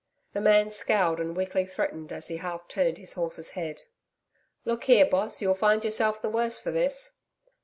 The 0.33 0.41
man 0.41 0.71
scowled, 0.71 1.19
and 1.19 1.37
weakly 1.37 1.63
threatened 1.63 2.11
as 2.11 2.27
he 2.29 2.37
half 2.37 2.67
turned 2.67 2.97
his 2.97 3.13
horse's 3.13 3.51
head. 3.51 3.83
'Look 4.65 4.85
here, 4.85 5.05
Boss, 5.05 5.43
you'll 5.43 5.53
find 5.53 5.83
yourself 5.83 6.23
the 6.23 6.27
worse 6.31 6.59
for 6.59 6.71
this.' 6.71 7.17